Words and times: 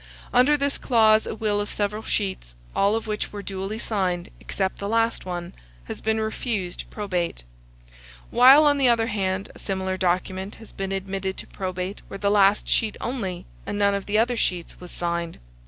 Under 0.33 0.57
this 0.57 0.79
clause, 0.79 1.27
a 1.27 1.35
will 1.35 1.61
of 1.61 1.71
several 1.71 2.01
sheets, 2.01 2.55
all 2.75 2.95
of 2.95 3.05
which 3.05 3.31
were 3.31 3.43
duly 3.43 3.77
signed, 3.77 4.29
except 4.39 4.79
the 4.79 4.89
last 4.89 5.25
one, 5.27 5.53
has 5.83 6.01
been 6.01 6.19
refused 6.19 6.85
probate; 6.89 7.43
while, 8.31 8.65
on 8.65 8.79
the 8.79 8.89
other 8.89 9.05
hand, 9.05 9.51
a 9.53 9.59
similar 9.59 9.97
document 9.97 10.55
has 10.55 10.71
been 10.71 10.91
admitted 10.91 11.37
to 11.37 11.45
probate 11.45 12.01
where 12.07 12.17
the 12.17 12.31
last 12.31 12.67
sheet 12.67 12.97
only, 12.99 13.45
and 13.67 13.77
none 13.77 13.93
of 13.93 14.07
the 14.07 14.17
other 14.17 14.35
sheets, 14.35 14.79
was 14.79 14.89
signed. 14.89 15.37